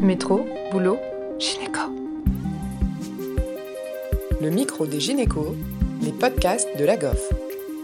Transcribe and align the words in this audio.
Métro, 0.00 0.46
boulot, 0.70 0.98
gynéco. 1.38 1.80
Le 4.42 4.50
micro 4.50 4.86
des 4.86 5.00
gynécos, 5.00 5.54
les 6.02 6.12
podcasts 6.12 6.68
de 6.78 6.84
la 6.84 6.98
GOF. 6.98 7.32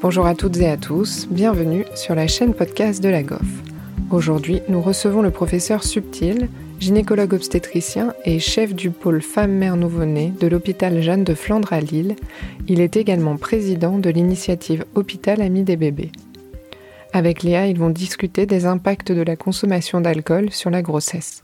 Bonjour 0.02 0.27
à 0.27 0.34
toutes 0.34 0.59
et 0.59 0.68
à 0.68 0.77
tous, 0.77 1.27
bienvenue 1.30 1.86
sur 1.95 2.14
la 2.14 2.27
chaîne 2.27 2.52
podcast 2.52 3.02
de 3.02 3.09
la 3.09 3.22
GOF. 3.22 3.40
Aujourd'hui, 4.11 4.61
nous 4.68 4.82
recevons 4.82 5.22
le 5.22 5.30
professeur 5.30 5.84
Subtil, 5.84 6.48
gynécologue 6.80 7.32
obstétricien 7.32 8.12
et 8.26 8.38
chef 8.38 8.74
du 8.74 8.90
pôle 8.90 9.22
femmes-mères 9.22 9.76
nouveau-né 9.76 10.34
de 10.38 10.46
l'hôpital 10.48 11.00
Jeanne 11.00 11.24
de 11.24 11.34
Flandre 11.34 11.72
à 11.72 11.80
Lille. 11.80 12.16
Il 12.68 12.80
est 12.80 12.96
également 12.96 13.36
président 13.36 13.98
de 13.98 14.10
l'initiative 14.10 14.84
Hôpital 14.94 15.40
Ami 15.40 15.62
des 15.62 15.76
bébés. 15.76 16.12
Avec 17.14 17.42
Léa, 17.42 17.68
ils 17.68 17.79
vont 17.79 17.90
discuter 17.90 18.44
des 18.44 18.66
impacts 18.66 19.12
de 19.12 19.22
la 19.22 19.36
consommation 19.36 20.02
d'alcool 20.02 20.51
sur 20.51 20.69
la 20.69 20.83
grossesse. 20.83 21.42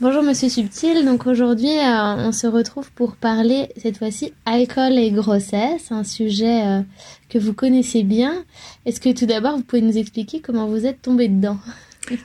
Bonjour 0.00 0.24
Monsieur 0.24 0.48
Subtil, 0.48 1.04
donc 1.04 1.28
aujourd'hui 1.28 1.68
euh, 1.68 2.16
on 2.16 2.32
se 2.32 2.48
retrouve 2.48 2.90
pour 2.96 3.14
parler 3.14 3.68
cette 3.76 3.98
fois-ci 3.98 4.32
alcool 4.44 4.98
et 4.98 5.12
grossesse, 5.12 5.92
un 5.92 6.02
sujet 6.02 6.66
euh, 6.66 6.80
que 7.28 7.38
vous 7.38 7.52
connaissez 7.52 8.02
bien. 8.02 8.44
Est-ce 8.86 9.00
que 9.00 9.16
tout 9.16 9.24
d'abord 9.24 9.56
vous 9.56 9.62
pouvez 9.62 9.82
nous 9.82 9.96
expliquer 9.96 10.40
comment 10.40 10.66
vous 10.66 10.84
êtes 10.84 11.00
tombé 11.00 11.28
dedans? 11.28 11.58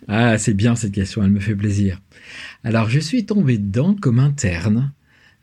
Ah 0.08 0.40
c'est 0.40 0.56
bien 0.56 0.76
cette 0.76 0.94
question, 0.94 1.24
elle 1.24 1.30
me 1.30 1.40
fait 1.40 1.56
plaisir. 1.56 2.02
Alors 2.64 2.90
je 2.90 3.00
suis 3.00 3.28
tombé 3.28 3.60
dedans 3.60 3.94
comme 3.94 4.18
interne, 4.18 4.92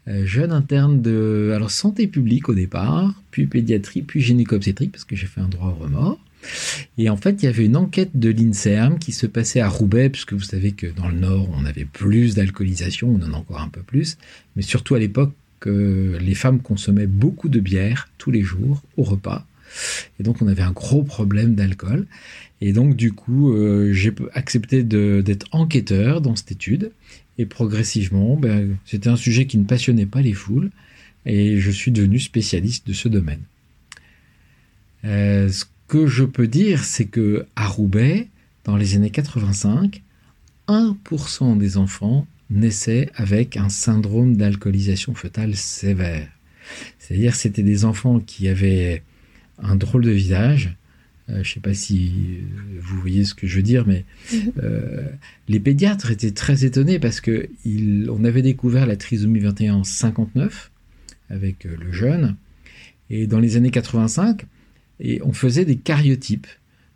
euh, 0.09 0.27
jeune 0.27 0.51
interne 0.51 1.01
de 1.01 1.53
alors 1.55 1.71
santé 1.71 2.09
publique 2.09 2.49
au 2.49 2.55
départ, 2.55 3.15
puis 3.31 3.47
pédiatrie, 3.47 4.03
puis 4.03 4.21
gynéco-obstétrique 4.21 4.91
parce 4.91 5.05
que 5.05 5.15
j'ai 5.15 5.27
fait 5.27 5.41
un 5.41 5.49
droit 5.49 5.69
au 5.69 5.85
remords. 5.85 6.19
Et 6.99 7.11
en 7.11 7.17
fait, 7.17 7.43
il 7.43 7.47
y 7.47 7.49
avait 7.49 7.65
une 7.65 7.77
enquête 7.77 8.11
de 8.15 8.31
l'INSERM 8.31 8.99
qui 8.99 9.13
se 9.13 9.27
passait 9.27 9.61
à 9.61 9.69
Roubaix, 9.69 10.11
puisque 10.11 10.33
vous 10.33 10.41
savez 10.41 10.73
que 10.73 10.87
dans 10.87 11.09
le 11.09 11.19
Nord, 11.19 11.49
on 11.57 11.65
avait 11.65 11.85
plus 11.85 12.35
d'alcoolisation, 12.35 13.09
on 13.09 13.25
en 13.25 13.33
a 13.33 13.37
encore 13.37 13.61
un 13.61 13.69
peu 13.69 13.83
plus, 13.83 14.19
mais 14.55 14.63
surtout 14.63 14.95
à 14.95 14.99
l'époque, 14.99 15.33
les 15.65 16.35
femmes 16.35 16.61
consommaient 16.61 17.07
beaucoup 17.07 17.49
de 17.49 17.61
bière 17.61 18.09
tous 18.19 18.31
les 18.31 18.43
jours 18.43 18.83
au 18.97 19.03
repas. 19.03 19.47
Et 20.19 20.23
donc, 20.23 20.43
on 20.43 20.49
avait 20.49 20.63
un 20.63 20.73
gros 20.73 21.03
problème 21.03 21.55
d'alcool. 21.55 22.07
Et 22.61 22.73
donc, 22.73 22.97
du 22.97 23.13
coup, 23.13 23.53
euh, 23.53 23.93
j'ai 23.93 24.15
accepté 24.33 24.83
d'être 24.83 25.47
enquêteur 25.53 26.21
dans 26.21 26.37
cette 26.37 26.53
étude. 26.53 26.93
Et 27.39 27.47
progressivement, 27.47 28.37
ben, 28.37 28.77
c'était 28.85 29.09
un 29.09 29.17
sujet 29.17 29.47
qui 29.47 29.59
ne 29.59 29.65
passionnait 29.65 30.07
pas 30.07 30.23
les 30.23 30.33
foules. 30.33 30.71
Et 31.27 31.59
je 31.59 31.71
suis 31.71 31.91
devenu 31.91 32.21
spécialiste 32.21 32.87
de 32.87 32.93
ce 32.93 33.09
domaine. 33.09 33.43
Euh, 35.05 35.51
que 35.89 36.07
je 36.07 36.25
peux 36.25 36.49
dire, 36.49 36.85
c'est 36.85 37.07
que 37.07 37.47
à 37.57 37.67
Roubaix, 37.67 38.29
dans 38.65 38.77
les 38.77 38.97
années 38.97 39.11
85, 39.11 40.03
1% 40.69 41.59
des 41.59 41.77
enfants 41.77 42.27
naissaient 42.51 43.11
avec 43.15 43.57
un 43.57 43.69
syndrome 43.69 44.37
d'alcoolisation 44.37 45.15
fœtale 45.15 45.55
sévère. 45.57 46.29
C'est-à-dire 46.99 47.35
c'était 47.35 47.63
des 47.63 47.85
enfants 47.85 48.21
qui 48.21 48.49
avaient 48.49 49.03
un 49.59 49.77
drôle 49.77 50.05
de 50.05 50.11
visage. 50.11 50.75
Euh, 51.29 51.43
je 51.43 51.51
ne 51.51 51.55
sais 51.55 51.61
pas 51.61 51.75
si 51.75 52.39
vous 52.81 53.01
voyez 53.01 53.25
ce 53.25 53.35
que 53.35 53.47
je 53.47 53.57
veux 53.57 53.63
dire, 53.63 53.87
mais 53.87 54.05
euh, 54.63 55.09
les 55.49 55.61
pédiatres 55.61 56.11
étaient 56.11 56.33
très 56.33 56.65
étonnés 56.65 56.99
parce 56.99 57.21
que 57.21 57.49
on 58.09 58.25
avait 58.25 58.43
découvert 58.43 58.87
la 58.87 58.97
trisomie 58.97 59.41
21 59.41 59.75
en 59.77 59.85
59 59.85 60.71
avec 61.31 61.67
euh, 61.67 61.77
le 61.81 61.93
jeune, 61.93 62.37
et 63.11 63.27
dans 63.27 63.41
les 63.41 63.57
années 63.57 63.71
85, 63.71 64.47
et 65.01 65.21
on 65.23 65.33
faisait 65.33 65.65
des 65.65 65.77
cariotypes 65.77 66.47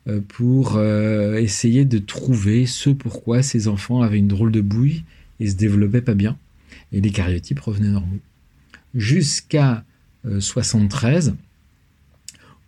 euh, 0.09 0.21
pour 0.27 0.77
euh, 0.77 1.37
essayer 1.37 1.85
de 1.85 1.99
trouver 1.99 2.65
ce 2.65 2.89
pourquoi 2.91 3.43
ces 3.43 3.69
enfants 3.69 4.01
avaient 4.01 4.19
une 4.19 4.29
drôle 4.29 4.51
de 4.51 4.63
bouille 4.63 5.05
et 5.41 5.49
se 5.49 5.57
développaient 5.57 6.01
pas 6.01 6.15
bien. 6.15 6.39
Et 6.93 7.01
les 7.01 7.11
cariotypes 7.11 7.61
revenaient 7.61 7.89
normaux. 7.89 8.19
Jusqu'à 8.95 9.85
73, 10.39 11.29
euh, 11.29 11.33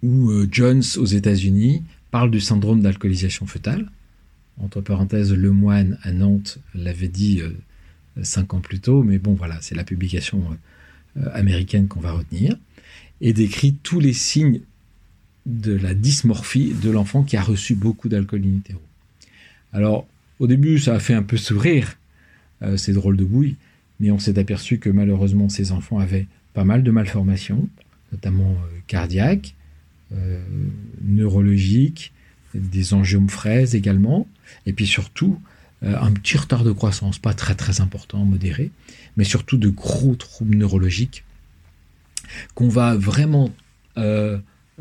où 0.07 0.33
Jones 0.51 0.83
aux 0.97 1.07
États-Unis 1.07 1.83
parle 2.11 2.31
du 2.31 2.41
syndrome 2.41 2.83
d'alcoolisation 2.83 3.47
fœtale. 3.47 3.91
Entre 4.59 4.81
parenthèses, 4.81 5.33
Le 5.33 5.51
Moine 5.51 5.99
à 6.03 6.13
Nantes 6.13 6.59
l'avait 6.75 7.09
dit 7.09 7.41
cinq 8.23 8.53
ans 8.53 8.61
plus 8.61 8.81
tôt, 8.81 9.03
mais 9.03 9.19
bon 9.19 9.35
voilà, 9.35 9.59
c'est 9.61 9.75
la 9.75 9.85
publication 9.85 10.43
américaine 11.33 11.89
qu'on 11.89 12.01
va 12.01 12.13
retenir, 12.13 12.57
et 13.21 13.33
décrit 13.33 13.75
tous 13.75 14.01
les 14.01 14.13
signes 14.13 14.61
de 15.47 15.73
la 15.73 15.95
dysmorphie 15.95 16.75
de 16.75 16.91
l'enfant 16.91 17.23
qui 17.23 17.37
a 17.37 17.43
reçu 17.43 17.75
beaucoup 17.75 18.09
d'alcool 18.09 18.43
in. 18.45 18.75
Alors, 19.73 20.07
au 20.39 20.47
début, 20.47 20.79
ça 20.79 20.95
a 20.95 20.99
fait 20.99 21.15
un 21.15 21.23
peu 21.23 21.37
sourire 21.37 21.97
euh, 22.63 22.77
ces 22.77 22.93
drôles 22.93 23.17
de 23.17 23.25
bouilles, 23.25 23.57
mais 24.01 24.11
on 24.11 24.19
s'est 24.19 24.39
aperçu 24.39 24.79
que 24.79 24.91
malheureusement, 24.91 25.49
ces 25.49 25.73
enfants 25.73 25.99
avaient 25.99 26.27
pas 26.55 26.65
mal 26.65 26.83
de 26.83 26.91
malformations, 26.91 27.69
notamment 28.13 28.51
euh, 28.51 28.79
cardiaques, 28.87 29.55
euh, 30.13 30.41
neurologiques, 31.03 32.13
des 32.55 32.93
angiomes 32.93 33.31
fraises 33.31 33.75
également, 33.75 34.29
et 34.67 34.73
puis 34.73 34.87
surtout 34.87 35.41
un 35.85 36.13
petit 36.13 36.37
retard 36.37 36.63
de 36.63 36.71
croissance, 36.71 37.19
pas 37.19 37.35
très 37.35 37.57
très 37.57 37.81
important, 37.81 38.25
modéré, 38.25 38.71
mais 39.17 39.25
surtout 39.25 39.57
de 39.57 39.69
gros 39.69 40.15
troubles 40.15 40.57
neurologiques 40.57 41.25
qu'on 42.55 42.69
va 42.69 42.95
vraiment 42.95 43.51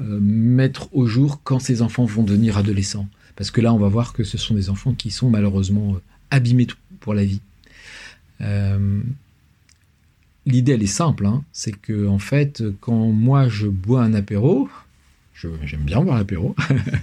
mettre 0.02 0.94
au 0.94 1.06
jour 1.06 1.42
quand 1.44 1.60
ces 1.60 1.82
enfants 1.82 2.06
vont 2.06 2.24
devenir 2.24 2.58
adolescents. 2.58 3.08
Parce 3.36 3.52
que 3.52 3.62
là, 3.62 3.74
on 3.74 3.78
va 3.78 3.88
voir 3.88 4.14
que 4.14 4.24
ce 4.24 4.38
sont 4.38 4.54
des 4.54 4.70
enfants 4.70 4.94
qui 4.94 5.12
sont 5.12 5.30
malheureusement 5.30 5.96
euh, 5.96 6.00
abîmés 6.30 6.68
pour 7.00 7.14
la 7.14 7.24
vie. 7.24 7.42
Euh, 8.42 9.02
l'idée, 10.46 10.74
elle 10.74 10.84
est 10.84 10.88
simple. 10.88 11.26
Hein. 11.26 11.44
c'est 11.52 11.72
que, 11.72 12.08
en 12.08 12.20
fait, 12.20 12.64
quand 12.80 13.08
moi 13.08 13.48
je 13.48 13.68
bois 13.68 14.04
un 14.04 14.14
apéro, 14.14 14.70
j'aime 15.64 15.82
bien 15.82 16.02
boire 16.02 16.18
l'apéro, 16.18 16.56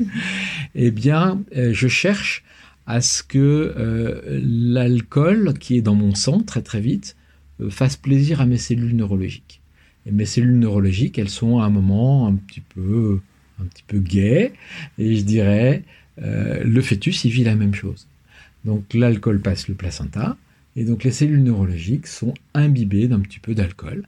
eh 0.75 0.91
bien, 0.91 1.43
je 1.53 1.89
cherche 1.89 2.45
à 2.87 3.01
ce 3.01 3.23
que 3.23 3.75
l'alcool 4.41 5.55
qui 5.59 5.77
est 5.77 5.83
dans 5.83 5.95
mon 5.95 6.15
sang 6.15 6.41
très 6.41 6.63
très 6.63 6.81
vite 6.81 7.17
fasse 7.69 7.97
plaisir 7.97 8.41
à 8.41 8.47
mes 8.47 8.59
cellules 8.59 8.95
neurologiques. 8.95 9.58
Mes 10.11 10.27
cellules 10.27 10.59
neurologiques, 10.59 11.19
elles 11.19 11.29
sont 11.29 11.59
à 11.59 11.65
un 11.65 11.71
moment 11.71 12.27
un 12.27 12.35
petit 12.35 12.61
peu, 12.61 13.21
un 13.61 13.65
petit 13.65 13.85
peu 13.87 13.99
gay, 13.99 14.53
et 14.99 15.17
je 15.17 15.23
dirais, 15.23 15.83
euh, 16.23 16.63
le 16.65 16.81
fœtus, 16.81 17.25
il 17.25 17.31
vit 17.31 17.45
la 17.45 17.55
même 17.55 17.75
chose. 17.75 18.07
Donc 18.65 18.95
l'alcool 18.95 19.41
passe 19.41 19.69
le 19.69 19.75
placenta, 19.75 20.37
et 20.77 20.85
donc 20.85 21.05
les 21.05 21.11
cellules 21.11 21.43
neurologiques 21.43 22.07
sont 22.07 22.35
imbibées 22.55 23.09
d'un 23.09 23.21
petit 23.21 23.41
peu 23.41 23.55
d'alcool. 23.55 24.05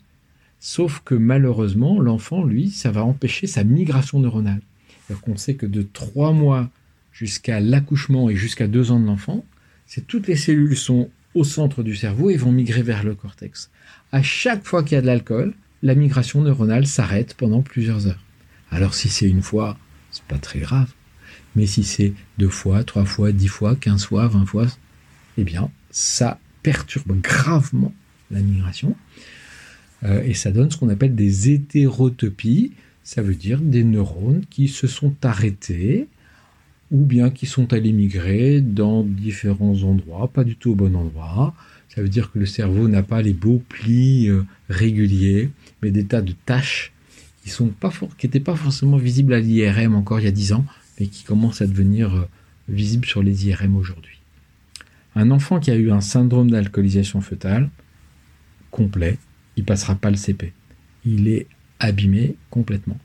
Sauf 0.60 1.00
que 1.04 1.14
malheureusement, 1.14 2.00
l'enfant, 2.00 2.44
lui, 2.44 2.70
ça 2.70 2.90
va 2.90 3.02
empêcher 3.04 3.46
sa 3.46 3.64
migration 3.64 4.20
neuronale. 4.20 4.60
cest 5.08 5.20
qu'on 5.20 5.36
sait 5.36 5.54
que 5.54 5.66
de 5.66 5.82
trois 5.82 6.32
mois 6.32 6.70
jusqu'à 7.12 7.60
l'accouchement 7.60 8.30
et 8.30 8.36
jusqu'à 8.36 8.66
deux 8.66 8.90
ans 8.90 9.00
de 9.00 9.06
l'enfant, 9.06 9.44
c'est 9.86 10.06
toutes 10.06 10.28
les 10.28 10.36
cellules 10.36 10.76
sont 10.76 11.08
au 11.34 11.44
centre 11.44 11.82
du 11.82 11.96
cerveau 11.96 12.30
et 12.30 12.36
vont 12.36 12.52
migrer 12.52 12.82
vers 12.82 13.04
le 13.04 13.14
cortex. 13.14 13.70
À 14.12 14.22
chaque 14.22 14.64
fois 14.64 14.82
qu'il 14.82 14.96
y 14.96 14.98
a 14.98 15.02
de 15.02 15.06
l'alcool, 15.06 15.54
la 15.82 15.94
migration 15.94 16.42
neuronale 16.42 16.86
s'arrête 16.86 17.34
pendant 17.34 17.62
plusieurs 17.62 18.06
heures. 18.06 18.22
Alors 18.70 18.94
si 18.94 19.08
c'est 19.08 19.28
une 19.28 19.42
fois, 19.42 19.78
c'est 20.10 20.24
pas 20.24 20.38
très 20.38 20.60
grave. 20.60 20.92
Mais 21.56 21.66
si 21.66 21.82
c'est 21.82 22.12
deux 22.38 22.48
fois, 22.48 22.84
trois 22.84 23.04
fois, 23.04 23.32
dix 23.32 23.48
fois, 23.48 23.74
quinze 23.74 24.04
fois, 24.04 24.28
vingt 24.28 24.46
fois, 24.46 24.66
eh 25.36 25.44
bien, 25.44 25.70
ça 25.90 26.38
perturbe 26.62 27.20
gravement 27.20 27.92
la 28.30 28.40
migration. 28.40 28.94
Euh, 30.04 30.22
et 30.22 30.34
ça 30.34 30.50
donne 30.50 30.70
ce 30.70 30.76
qu'on 30.76 30.88
appelle 30.88 31.14
des 31.14 31.50
hétérotopies. 31.50 32.72
Ça 33.02 33.22
veut 33.22 33.34
dire 33.34 33.60
des 33.60 33.82
neurones 33.82 34.44
qui 34.48 34.68
se 34.68 34.86
sont 34.86 35.14
arrêtés 35.22 36.06
ou 36.90 37.04
bien 37.04 37.30
qui 37.30 37.46
sont 37.46 37.72
allés 37.72 37.92
migrer 37.92 38.60
dans 38.60 39.04
différents 39.04 39.82
endroits, 39.82 40.28
pas 40.28 40.44
du 40.44 40.56
tout 40.56 40.72
au 40.72 40.74
bon 40.74 40.94
endroit. 40.96 41.54
Ça 41.94 42.02
veut 42.02 42.08
dire 42.08 42.30
que 42.30 42.38
le 42.38 42.46
cerveau 42.46 42.88
n'a 42.88 43.02
pas 43.02 43.20
les 43.20 43.32
beaux 43.32 43.62
plis 43.68 44.28
euh, 44.28 44.44
réguliers, 44.68 45.50
mais 45.82 45.90
des 45.90 46.04
tas 46.04 46.22
de 46.22 46.32
tâches 46.32 46.92
qui 47.44 48.26
n'étaient 48.26 48.40
pas 48.40 48.54
forcément 48.54 48.96
visibles 48.96 49.34
à 49.34 49.40
l'IRM 49.40 49.94
encore 49.94 50.20
il 50.20 50.24
y 50.24 50.28
a 50.28 50.32
10 50.32 50.52
ans, 50.52 50.64
mais 50.98 51.06
qui 51.06 51.24
commencent 51.24 51.62
à 51.62 51.66
devenir 51.66 52.14
euh, 52.14 52.28
visibles 52.68 53.06
sur 53.06 53.22
les 53.22 53.48
IRM 53.48 53.76
aujourd'hui. 53.76 54.20
Un 55.16 55.30
enfant 55.30 55.58
qui 55.58 55.70
a 55.70 55.74
eu 55.74 55.90
un 55.90 56.00
syndrome 56.00 56.50
d'alcoolisation 56.50 57.20
fœtale 57.20 57.68
complet, 58.70 59.18
il 59.56 59.64
passera 59.64 59.96
pas 59.96 60.10
le 60.10 60.16
CP. 60.16 60.52
Il 61.04 61.26
est 61.26 61.48
abîmé 61.80 62.36
complètement. 62.50 62.98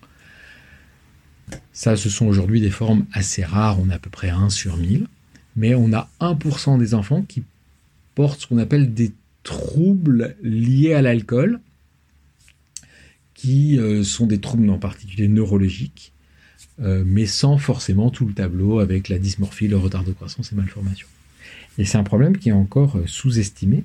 Ça, 1.74 1.96
ce 1.96 2.10
sont 2.10 2.28
aujourd'hui 2.28 2.62
des 2.62 2.70
formes 2.70 3.06
assez 3.14 3.44
rares, 3.44 3.80
on 3.80 3.90
a 3.90 3.96
à 3.96 4.00
peu 4.00 4.10
près 4.10 4.30
1 4.30 4.50
sur 4.50 4.78
1000, 4.78 5.08
mais 5.56 5.74
on 5.74 5.92
a 5.94 6.10
1% 6.20 6.78
des 6.78 6.94
enfants 6.94 7.24
qui 7.24 7.44
portent 8.16 8.42
ce 8.42 8.48
qu'on 8.48 8.58
appelle 8.58 8.94
des 8.94 9.12
troubles 9.44 10.36
liés 10.42 10.94
à 10.94 11.02
l'alcool, 11.02 11.60
qui 13.34 13.78
euh, 13.78 14.04
sont 14.04 14.26
des 14.26 14.40
troubles 14.40 14.70
en 14.70 14.80
particulier 14.80 15.28
neurologiques, 15.28 16.14
euh, 16.82 17.04
mais 17.06 17.26
sans 17.26 17.58
forcément 17.58 18.10
tout 18.10 18.26
le 18.26 18.34
tableau 18.34 18.80
avec 18.80 19.08
la 19.10 19.20
dysmorphie, 19.20 19.68
le 19.68 19.78
retard 19.78 20.04
de 20.04 20.14
croissance 20.14 20.52
et 20.52 20.56
malformation. 20.56 21.08
Et 21.78 21.86
c'est 21.86 21.98
un 21.98 22.04
problème 22.04 22.38
qui 22.38 22.50
est 22.50 22.54
encore 22.54 22.98
sous-estimé. 23.06 23.84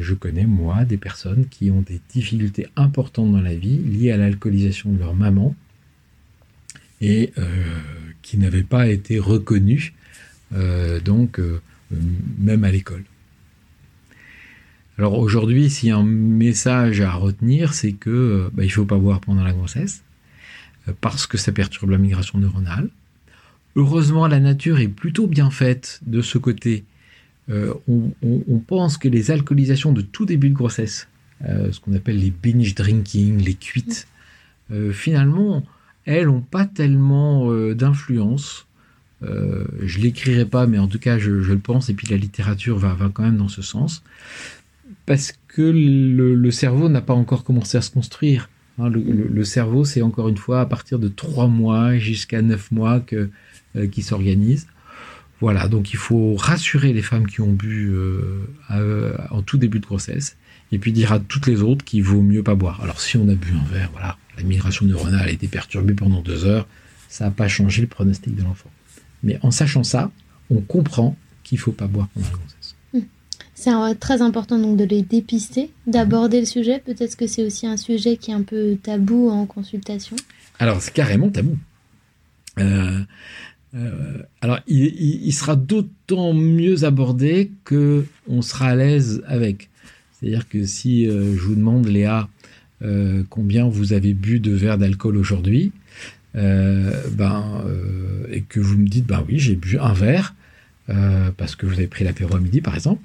Je 0.00 0.14
connais, 0.14 0.44
moi, 0.44 0.84
des 0.84 0.96
personnes 0.96 1.46
qui 1.48 1.70
ont 1.70 1.80
des 1.80 2.00
difficultés 2.12 2.66
importantes 2.74 3.30
dans 3.30 3.40
la 3.40 3.54
vie 3.54 3.78
liées 3.78 4.10
à 4.10 4.16
l'alcoolisation 4.16 4.92
de 4.92 4.98
leur 4.98 5.14
maman 5.14 5.54
et 7.00 7.32
qui 8.22 8.36
n'avaient 8.36 8.64
pas 8.64 8.88
été 8.88 9.20
reconnues, 9.20 9.94
donc 11.04 11.40
même 12.40 12.64
à 12.64 12.72
l'école. 12.72 13.04
Alors 14.98 15.18
aujourd'hui, 15.18 15.68
s'il 15.68 15.90
y 15.90 15.92
a 15.92 15.98
un 15.98 16.04
message 16.04 17.02
à 17.02 17.12
retenir, 17.12 17.74
c'est 17.74 17.92
que 17.92 18.10
euh, 18.10 18.50
bah, 18.52 18.64
il 18.64 18.70
faut 18.70 18.86
pas 18.86 18.96
boire 18.96 19.20
pendant 19.20 19.44
la 19.44 19.52
grossesse 19.52 20.02
euh, 20.88 20.92
parce 21.00 21.26
que 21.26 21.36
ça 21.36 21.52
perturbe 21.52 21.90
la 21.90 21.98
migration 21.98 22.38
neuronale. 22.38 22.88
Heureusement, 23.76 24.26
la 24.26 24.40
nature 24.40 24.80
est 24.80 24.88
plutôt 24.88 25.26
bien 25.26 25.50
faite 25.50 26.00
de 26.06 26.22
ce 26.22 26.38
côté. 26.38 26.84
Euh, 27.50 27.74
on, 27.86 28.58
pense 28.66 28.96
que 28.96 29.06
les 29.06 29.30
alcoolisations 29.30 29.92
de 29.92 30.00
tout 30.00 30.24
début 30.24 30.48
de 30.48 30.54
grossesse, 30.54 31.08
ce 31.42 31.78
qu'on 31.78 31.92
appelle 31.92 32.18
les 32.18 32.32
binge 32.32 32.74
drinking, 32.74 33.44
les 33.44 33.54
cuites, 33.54 34.08
finalement, 34.92 35.62
elles 36.06 36.26
n'ont 36.26 36.40
pas 36.40 36.64
tellement 36.64 37.52
d'influence. 37.74 38.66
je 39.20 40.00
l'écrirai 40.00 40.46
pas, 40.46 40.66
mais 40.66 40.78
en 40.78 40.88
tout 40.88 40.98
cas, 40.98 41.18
je, 41.18 41.30
le 41.30 41.58
pense, 41.58 41.90
et 41.90 41.94
puis 41.94 42.08
la 42.08 42.16
littérature 42.16 42.78
va 42.78 42.96
quand 43.12 43.22
même 43.22 43.36
dans 43.36 43.48
ce 43.48 43.62
sens 43.62 44.02
parce 45.06 45.32
que 45.48 45.62
le, 45.62 46.50
cerveau 46.50 46.88
n'a 46.88 47.00
pas 47.00 47.14
encore 47.14 47.44
commencé 47.44 47.78
à 47.78 47.80
se 47.80 47.90
construire. 47.90 48.50
Hein. 48.78 48.88
le, 48.90 49.44
cerveau, 49.44 49.84
c'est 49.84 50.02
encore 50.02 50.28
une 50.28 50.36
fois 50.36 50.60
à 50.60 50.66
partir 50.66 50.98
de 50.98 51.08
trois 51.08 51.46
mois 51.46 51.96
jusqu'à 51.98 52.42
neuf 52.42 52.70
mois 52.70 53.00
que 53.00 53.30
euh, 53.76 53.86
qui 53.86 54.02
s'organise. 54.02 54.66
Voilà, 55.40 55.68
donc 55.68 55.92
il 55.92 55.98
faut 55.98 56.34
rassurer 56.34 56.92
les 56.94 57.02
femmes 57.02 57.26
qui 57.26 57.42
ont 57.42 57.52
bu 57.52 57.92
euh, 57.92 59.16
en 59.30 59.42
tout 59.42 59.58
début 59.58 59.80
de 59.80 59.86
grossesse, 59.86 60.36
et 60.72 60.78
puis 60.78 60.92
dire 60.92 61.12
à 61.12 61.18
toutes 61.18 61.46
les 61.46 61.60
autres 61.60 61.84
qu'il 61.84 62.02
vaut 62.02 62.22
mieux 62.22 62.42
pas 62.42 62.54
boire. 62.54 62.80
Alors 62.82 63.00
si 63.00 63.18
on 63.18 63.28
a 63.28 63.34
bu 63.34 63.52
un 63.52 63.70
verre, 63.70 63.90
voilà, 63.92 64.16
la 64.38 64.44
migration 64.44 64.86
neuronale 64.86 65.28
a 65.28 65.30
été 65.30 65.46
perturbée 65.46 65.92
pendant 65.92 66.22
deux 66.22 66.46
heures, 66.46 66.66
ça 67.08 67.26
n'a 67.26 67.30
pas 67.30 67.48
changé 67.48 67.82
le 67.82 67.88
pronostic 67.88 68.34
de 68.34 68.42
l'enfant. 68.42 68.70
Mais 69.22 69.38
en 69.42 69.50
sachant 69.50 69.84
ça, 69.84 70.10
on 70.48 70.62
comprend 70.62 71.16
qu'il 71.44 71.58
faut 71.58 71.72
pas 71.72 71.86
boire 71.86 72.08
pendant 72.14 72.26
la 72.26 72.32
grossesse. 72.32 72.55
C'est 73.58 73.72
très 73.98 74.20
important 74.20 74.58
donc 74.58 74.76
de 74.76 74.84
les 74.84 75.00
dépister, 75.00 75.70
d'aborder 75.86 76.40
le 76.40 76.46
sujet. 76.46 76.78
Peut-être 76.78 77.16
que 77.16 77.26
c'est 77.26 77.42
aussi 77.42 77.66
un 77.66 77.78
sujet 77.78 78.18
qui 78.18 78.30
est 78.30 78.34
un 78.34 78.42
peu 78.42 78.76
tabou 78.80 79.30
en 79.30 79.46
consultation. 79.46 80.14
Alors 80.58 80.82
c'est 80.82 80.92
carrément 80.92 81.30
tabou. 81.30 81.56
Euh, 82.58 83.00
euh, 83.74 84.22
alors 84.42 84.60
il, 84.68 85.32
sera 85.32 85.56
d'autant 85.56 86.34
mieux 86.34 86.84
abordé 86.84 87.50
que 87.64 88.04
on 88.28 88.42
sera 88.42 88.66
à 88.66 88.74
l'aise 88.76 89.22
avec. 89.26 89.70
C'est-à-dire 90.12 90.46
que 90.50 90.66
si 90.66 91.08
euh, 91.08 91.34
je 91.34 91.40
vous 91.40 91.54
demande 91.54 91.86
Léa 91.86 92.28
combien 93.30 93.66
vous 93.66 93.94
avez 93.94 94.12
bu 94.12 94.38
de 94.38 94.52
verres 94.52 94.76
d'alcool 94.76 95.16
aujourd'hui, 95.16 95.72
ben 96.34 97.64
et 98.30 98.42
que 98.42 98.60
vous 98.60 98.76
me 98.76 98.86
dites 98.86 99.06
ben 99.06 99.24
oui 99.26 99.38
j'ai 99.38 99.56
bu 99.56 99.78
un 99.78 99.94
verre 99.94 100.34
parce 101.38 101.56
que 101.56 101.64
vous 101.64 101.72
avez 101.72 101.86
pris 101.86 102.04
l'apéro 102.04 102.36
à 102.36 102.38
midi 102.38 102.60
par 102.60 102.74
exemple 102.74 103.00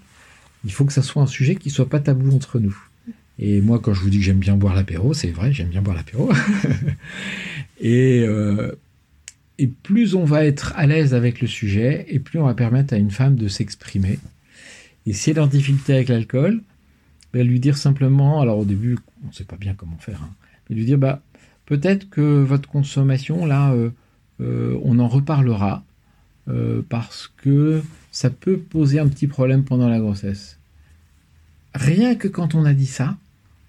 il 0.63 0.71
faut 0.71 0.85
que 0.85 0.93
ça 0.93 1.01
soit 1.01 1.23
un 1.23 1.27
sujet 1.27 1.55
qui 1.55 1.69
soit 1.69 1.89
pas 1.89 1.99
tabou 1.99 2.35
entre 2.35 2.59
nous. 2.59 2.77
Et 3.39 3.61
moi, 3.61 3.79
quand 3.79 3.93
je 3.93 4.01
vous 4.01 4.09
dis 4.09 4.19
que 4.19 4.23
j'aime 4.23 4.39
bien 4.39 4.55
boire 4.55 4.75
l'apéro, 4.75 5.13
c'est 5.13 5.31
vrai, 5.31 5.51
j'aime 5.51 5.69
bien 5.69 5.81
boire 5.81 5.95
l'apéro. 5.95 6.31
et, 7.79 8.23
euh, 8.23 8.73
et 9.57 9.67
plus 9.67 10.13
on 10.13 10.25
va 10.25 10.45
être 10.45 10.73
à 10.75 10.85
l'aise 10.85 11.13
avec 11.13 11.41
le 11.41 11.47
sujet, 11.47 12.05
et 12.09 12.19
plus 12.19 12.39
on 12.39 12.45
va 12.45 12.53
permettre 12.53 12.93
à 12.93 12.97
une 12.97 13.09
femme 13.09 13.35
de 13.35 13.47
s'exprimer. 13.47 14.19
Et 15.07 15.13
si 15.13 15.31
elle 15.31 15.39
en 15.39 15.47
difficulté 15.47 15.93
avec 15.93 16.09
l'alcool, 16.09 16.61
ben, 17.33 17.47
lui 17.47 17.59
dire 17.59 17.77
simplement, 17.77 18.41
alors 18.41 18.59
au 18.59 18.65
début, 18.65 18.97
on 19.23 19.29
ne 19.29 19.33
sait 19.33 19.45
pas 19.45 19.57
bien 19.57 19.73
comment 19.73 19.97
faire, 19.97 20.21
hein, 20.21 20.33
mais 20.69 20.75
lui 20.75 20.85
dire, 20.85 20.99
bah, 20.99 21.21
peut-être 21.65 22.09
que 22.09 22.43
votre 22.43 22.69
consommation, 22.69 23.47
là, 23.47 23.71
euh, 23.71 23.89
euh, 24.41 24.79
on 24.83 24.99
en 24.99 25.07
reparlera, 25.07 25.83
parce 26.89 27.31
que 27.37 27.81
ça 28.11 28.29
peut 28.29 28.57
poser 28.57 28.99
un 28.99 29.07
petit 29.07 29.27
problème 29.27 29.63
pendant 29.63 29.89
la 29.89 29.99
grossesse. 29.99 30.57
Rien 31.73 32.15
que 32.15 32.27
quand 32.27 32.53
on 32.55 32.65
a 32.65 32.73
dit 32.73 32.85
ça, 32.85 33.17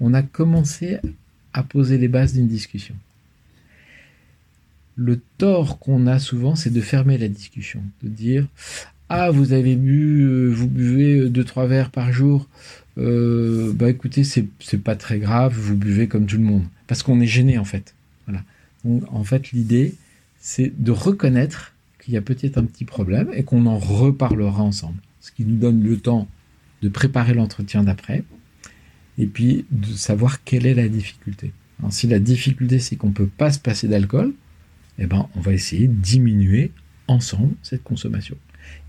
on 0.01 0.13
a 0.15 0.23
commencé 0.23 0.99
à 1.53 1.63
poser 1.63 1.99
les 1.99 2.09
bases 2.09 2.35
d'une 2.35 2.49
discussion. 2.49 2.95
Le 4.97 5.21
tort 5.39 5.79
qu'on 5.79 6.07
a 6.07 6.19
souvent, 6.19 6.57
c'est 6.57 6.71
de 6.71 6.81
fermer 6.81 7.17
la 7.17 7.29
discussion, 7.29 7.83
de 8.03 8.09
dire 8.09 8.47
ah 9.09 9.31
vous 9.31 9.53
avez 9.53 9.77
bu, 9.77 10.23
euh, 10.23 10.49
vous 10.49 10.69
buvez 10.69 11.29
deux 11.29 11.45
trois 11.45 11.67
verres 11.67 11.91
par 11.91 12.13
jour, 12.13 12.49
euh, 12.99 13.73
bah 13.75 13.91
écoutez 13.91 14.25
c'est 14.25 14.49
pas 14.83 14.97
très 14.97 15.19
grave, 15.19 15.55
vous 15.55 15.77
buvez 15.77 16.09
comme 16.09 16.27
tout 16.27 16.37
le 16.39 16.45
monde, 16.45 16.65
parce 16.87 17.03
qu'on 17.03 17.21
est 17.21 17.27
gêné 17.27 17.59
en 17.59 17.65
fait. 17.65 17.95
Voilà. 18.27 18.43
Donc 18.85 19.05
en 19.13 19.23
fait 19.23 19.53
l'idée 19.53 19.95
c'est 20.41 20.73
de 20.83 20.91
reconnaître 20.91 21.72
qu'il 22.03 22.15
y 22.15 22.17
a 22.17 22.23
peut-être 22.23 22.59
un 22.59 22.65
petit 22.65 22.85
problème 22.85 23.31
et 23.33 23.45
qu'on 23.45 23.67
en 23.67 23.79
reparlera 23.79 24.63
ensemble. 24.63 24.99
Ce 25.21 25.31
qui 25.31 25.45
nous 25.45 25.57
donne 25.57 25.83
le 25.83 25.97
temps 25.99 26.29
de 26.83 26.89
préparer 26.89 27.33
l'entretien 27.33 27.85
d'après 27.85 28.25
et 29.19 29.27
puis 29.27 29.65
de 29.71 29.87
savoir 29.87 30.43
quelle 30.43 30.67
est 30.67 30.75
la 30.75 30.89
difficulté. 30.89 31.53
si 31.91 32.09
la 32.09 32.19
difficulté 32.19 32.81
c'est 32.81 32.97
qu'on 32.97 33.09
ne 33.09 33.13
peut 33.13 33.29
pas 33.29 33.53
se 33.53 33.61
passer 33.61 33.87
d'alcool, 33.87 34.35
eh 34.99 35.07
ben, 35.07 35.29
on 35.37 35.41
va 35.41 35.53
essayer 35.53 35.87
de 35.87 35.95
diminuer 35.95 36.73
ensemble 37.07 37.55
cette 37.63 37.85
consommation. 37.85 38.37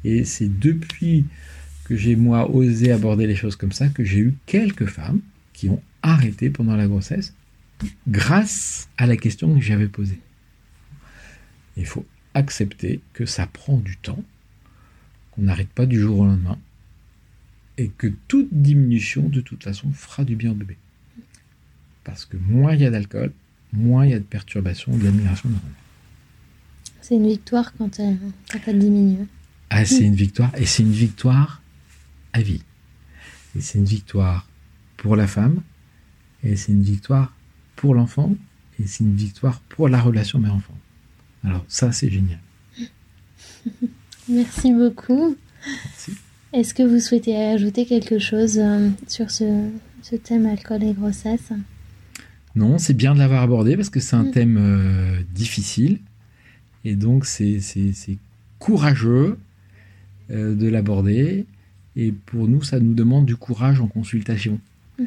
Et 0.04 0.26
c'est 0.26 0.60
depuis 0.60 1.26
que 1.86 1.96
j'ai 1.96 2.16
moi 2.16 2.50
osé 2.50 2.92
aborder 2.92 3.28
les 3.28 3.36
choses 3.36 3.56
comme 3.56 3.72
ça 3.72 3.90
que 3.90 4.04
j'ai 4.04 4.20
eu 4.20 4.34
quelques 4.48 4.86
femmes 4.86 5.20
qui 5.54 5.70
ont 5.70 5.82
arrêté 6.02 6.50
pendant 6.50 6.76
la 6.76 6.88
grossesse 6.88 7.34
grâce 8.08 8.90
à 8.98 9.06
la 9.06 9.18
question 9.18 9.54
que 9.54 9.62
j'avais 9.62 9.88
posée. 9.88 10.20
Il 11.78 11.86
faut 11.86 12.06
accepter 12.34 13.02
que 13.14 13.26
ça 13.26 13.48
prend 13.48 13.78
du 13.78 13.98
temps, 13.98 14.24
qu'on 15.32 15.44
n'arrête 15.44 15.70
pas 15.70 15.86
du 15.86 16.00
jour 16.00 16.20
au 16.20 16.26
lendemain, 16.26 16.58
et 17.78 17.90
que 17.90 18.08
toute 18.28 18.50
diminution, 18.52 19.30
de 19.30 19.42
toute 19.42 19.64
façon, 19.64 19.92
fera 19.92 20.24
du 20.24 20.36
bien 20.36 20.52
au 20.52 20.56
bébé. 20.56 20.78
Parce 22.04 22.26
que 22.26 22.38
moins 22.38 22.74
il 22.74 22.82
y 22.82 22.86
a 22.86 22.92
d'alcool, 22.92 23.32
moins 23.72 24.06
il 24.06 24.12
y 24.12 24.14
a 24.14 24.20
de 24.20 24.24
perturbations 24.24 24.96
de 24.96 25.04
la 25.04 25.12
migration 25.12 25.50
neuronale. 25.50 25.72
C'est 27.02 27.16
une 27.16 27.28
victoire 27.28 27.74
quand 27.74 28.00
elle, 28.00 28.18
quand 28.52 28.60
elle 28.68 28.80
diminue. 28.80 29.28
Ah, 29.70 29.86
c'est 29.86 30.06
une 30.06 30.16
victoire, 30.16 30.52
et 30.56 30.66
c'est 30.66 30.84
une 30.84 30.92
victoire 30.92 31.62
à 32.34 32.42
vie. 32.42 32.64
Et 33.56 33.62
c'est 33.62 33.80
une 33.80 33.86
victoire 33.86 34.48
pour 34.98 35.16
la 35.16 35.28
femme, 35.28 35.62
et 36.44 36.56
c'est 36.56 36.72
une 36.72 36.84
victoire 36.84 37.36
pour 37.76 37.96
l'enfant, 37.96 38.36
et 38.80 38.88
c'est 38.88 39.04
une 39.04 39.16
victoire 39.16 39.62
pour 39.62 39.90
la 39.90 40.00
relation 40.00 40.40
mère-enfant. 40.40 40.78
Alors 41.44 41.66
ça, 41.68 41.92
c'est 41.92 42.10
génial. 42.10 42.40
Merci 44.30 44.72
beaucoup. 44.74 45.36
Est-ce 46.54 46.74
que 46.74 46.84
vous 46.84 47.00
souhaitez 47.00 47.36
ajouter 47.36 47.86
quelque 47.86 48.20
chose 48.20 48.60
euh, 48.60 48.90
sur 49.08 49.32
ce, 49.32 49.70
thème 50.24 50.46
alcool 50.46 50.84
et 50.84 50.94
grossesse? 50.94 51.52
Non, 52.56 52.78
c'est 52.78 52.94
bien 52.94 53.16
de 53.16 53.20
l'avoir 53.20 53.42
abordé 53.42 53.76
parce 53.76 53.90
que 53.90 54.00
c'est 54.00 54.16
un 54.16 54.26
mm. 54.26 54.32
thème 54.32 54.58
euh, 54.60 55.22
difficile. 55.34 56.00
Et 56.86 56.96
donc, 56.96 57.26
c'est 57.26 57.60
courageux 58.60 59.38
euh, 60.30 60.54
de 60.54 60.68
l'aborder. 60.68 61.46
Et 61.96 62.12
pour 62.12 62.48
nous, 62.48 62.62
ça 62.62 62.80
nous 62.80 62.94
demande 62.94 63.26
du 63.26 63.36
courage 63.36 63.82
en 63.82 63.88
consultation. 63.88 64.60
Mm. 65.00 65.04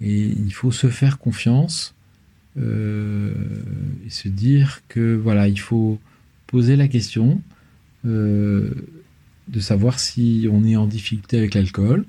Et 0.00 0.26
il 0.26 0.52
faut 0.52 0.70
se 0.70 0.88
faire 0.88 1.18
confiance 1.18 1.94
euh, 2.60 3.32
et 4.06 4.10
se 4.10 4.28
dire 4.28 4.82
que 4.88 5.14
voilà, 5.14 5.48
il 5.48 5.58
faut 5.60 5.98
poser 6.46 6.76
la 6.76 6.88
question 6.88 7.40
euh, 8.06 8.70
de 9.48 9.60
savoir 9.60 10.00
si 10.00 10.48
on 10.50 10.64
est 10.64 10.76
en 10.76 10.86
difficulté 10.86 11.38
avec 11.38 11.54
l'alcool 11.54 12.04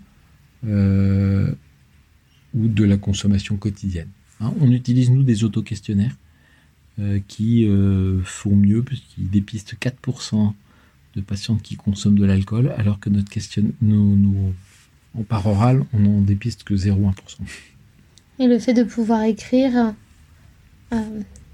euh, 0.66 1.52
ou 2.56 2.68
de 2.68 2.84
la 2.84 2.98
consommation 2.98 3.58
quotidienne. 3.58 4.10
Hein. 4.42 4.54
on 4.62 4.72
utilise 4.72 5.12
nous 5.12 5.24
des 5.24 5.44
auto-questionnaires 5.44 6.16
qui 7.30 7.66
font 8.26 8.58
mieux 8.58 8.84
puisqu'ils 8.84 9.30
dépistent 9.30 9.76
4% 9.80 10.52
de 11.16 11.22
patients 11.22 11.56
qui 11.56 11.78
consomment 11.78 12.20
de 12.20 12.26
l'alcool, 12.26 12.74
alors 12.78 13.00
que 13.00 13.10
notre 13.10 13.30
question, 13.30 13.64
en 15.18 15.24
par 15.24 15.48
oral, 15.48 15.86
on 15.94 16.00
n'en 16.00 16.20
dépiste 16.20 16.66
que 16.66 16.74
0,1%. 16.74 17.14
Et 18.40 18.48
le 18.48 18.60
fait 18.60 18.74
de 18.74 18.84
pouvoir 18.84 19.24
écrire 19.24 19.94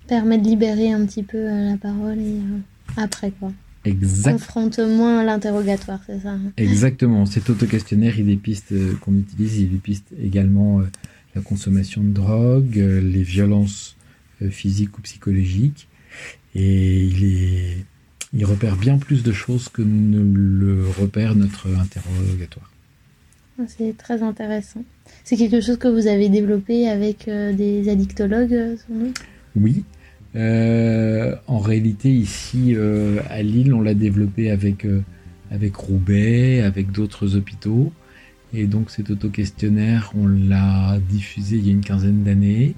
permet 0.08 0.38
de 0.38 0.48
libérer 0.48 0.92
un 0.92 1.06
petit 1.06 1.24
peu 1.24 1.38
euh, 1.38 1.72
la 1.72 1.78
parole 1.78 2.20
et 2.20 2.40
euh, 2.40 2.60
après 2.98 3.32
quoi. 3.32 3.52
Exact. 3.84 4.34
Confronte 4.34 4.80
moins 4.80 5.24
l'interrogatoire, 5.24 6.00
c'est 6.08 6.20
ça 6.22 6.32
hein. 6.32 6.52
Exactement. 6.58 7.26
Cet 7.26 7.50
auto-questionnaire, 7.50 8.20
il 8.20 8.38
pistes 8.40 8.74
qu'on 9.02 9.16
utilise, 9.16 9.60
il 9.60 9.78
piste 9.80 10.08
également 10.20 10.82
la 11.36 11.42
consommation 11.42 12.04
de 12.04 12.10
drogue, 12.10 12.78
les 12.78 13.22
violences 13.22 13.96
physiques 14.50 14.98
ou 14.98 15.02
psychologiques. 15.02 15.88
Et 16.56 17.04
il, 17.04 17.26
est, 17.26 17.86
il 18.34 18.44
repère 18.46 18.76
bien 18.76 18.98
plus 18.98 19.22
de 19.22 19.32
choses 19.32 19.70
que 19.70 19.84
ne 19.84 20.20
le 20.20 20.90
repère 20.90 21.36
notre 21.36 21.68
interrogatoire. 21.76 22.72
Ah, 23.58 23.64
c'est 23.68 23.96
très 23.98 24.22
intéressant. 24.22 24.84
C'est 25.24 25.38
quelque 25.38 25.62
chose 25.62 25.78
que 25.78 25.88
vous 25.88 26.08
avez 26.08 26.30
développé 26.30 26.90
avec 26.90 27.28
euh, 27.28 27.54
des 27.54 27.88
addictologues, 27.90 28.54
euh, 28.54 28.76
sans 28.76 28.94
doute 28.94 29.20
Oui. 29.56 29.84
Euh, 30.36 31.36
en 31.48 31.60
réalité, 31.60 32.12
ici 32.12 32.76
à 33.30 33.42
Lille, 33.42 33.74
on 33.74 33.82
l'a 33.82 33.94
développé 33.94 34.52
avec, 34.52 34.86
avec 35.50 35.76
Roubaix, 35.78 36.62
avec 36.62 36.92
d'autres 36.92 37.38
hôpitaux. 37.38 37.94
Et 38.54 38.68
donc 38.68 38.90
cet 38.92 39.10
auto-questionnaire, 39.10 40.12
on 40.18 40.28
l'a 40.28 41.00
diffusé 41.10 41.56
il 41.56 41.66
y 41.66 41.70
a 41.70 41.72
une 41.72 41.82
quinzaine 41.82 42.24
d'années 42.24 42.76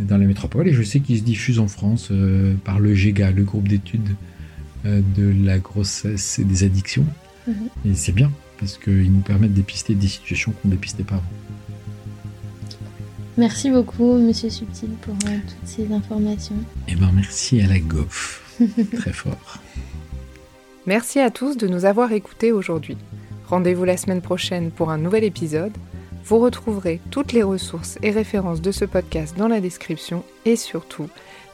dans 0.00 0.18
la 0.18 0.26
métropole. 0.26 0.68
Et 0.68 0.74
je 0.74 0.82
sais 0.82 1.00
qu'il 1.00 1.18
se 1.18 1.22
diffuse 1.22 1.58
en 1.58 1.68
France 1.68 2.12
par 2.62 2.78
le 2.78 2.94
GEGA, 2.94 3.30
le 3.30 3.44
groupe 3.44 3.68
d'études 3.68 4.14
de 4.84 5.46
la 5.46 5.58
grossesse 5.58 6.38
et 6.38 6.44
des 6.44 6.62
addictions. 6.62 7.06
Mhm. 7.46 7.54
Et 7.86 7.94
c'est 7.94 8.12
bien 8.12 8.30
parce 8.62 8.78
qu'ils 8.78 9.12
nous 9.12 9.22
permettent 9.22 9.50
de 9.50 9.56
dépister 9.56 9.96
des 9.96 10.06
situations 10.06 10.52
qu'on 10.52 10.68
ne 10.68 10.74
dépistait 10.74 11.02
pas 11.02 11.16
avant. 11.16 11.24
Merci 13.36 13.70
beaucoup, 13.72 14.18
Monsieur 14.18 14.50
Subtil, 14.50 14.90
pour 15.00 15.14
euh, 15.14 15.36
toutes 15.48 15.68
ces 15.68 15.92
informations. 15.92 16.54
Eh 16.86 16.94
ben, 16.94 17.10
merci 17.12 17.60
à 17.60 17.66
la 17.66 17.80
GOF. 17.80 18.56
Très 18.94 19.12
fort. 19.12 19.58
Merci 20.86 21.18
à 21.18 21.30
tous 21.30 21.56
de 21.56 21.66
nous 21.66 21.86
avoir 21.86 22.12
écoutés 22.12 22.52
aujourd'hui. 22.52 22.96
Rendez-vous 23.48 23.82
la 23.82 23.96
semaine 23.96 24.22
prochaine 24.22 24.70
pour 24.70 24.90
un 24.90 24.98
nouvel 24.98 25.24
épisode. 25.24 25.76
Vous 26.24 26.38
retrouverez 26.38 27.00
toutes 27.10 27.32
les 27.32 27.42
ressources 27.42 27.98
et 28.00 28.12
références 28.12 28.60
de 28.60 28.70
ce 28.70 28.84
podcast 28.84 29.36
dans 29.36 29.48
la 29.48 29.60
description 29.60 30.22
et 30.44 30.54
surtout, 30.54 31.08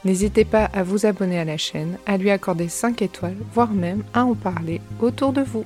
n'hésitez 0.05 0.45
pas 0.45 0.65
à 0.65 0.83
vous 0.83 1.07
abonner 1.07 1.39
à 1.39 1.45
la 1.45 1.57
chaîne, 1.57 1.97
à 2.05 2.17
lui 2.17 2.29
accorder 2.29 2.67
5 2.67 3.01
étoiles, 3.01 3.37
voire 3.51 3.71
même 3.71 4.03
à 4.13 4.25
en 4.25 4.35
parler 4.35 4.79
autour 5.01 5.33
de 5.33 5.41
vous. 5.41 5.65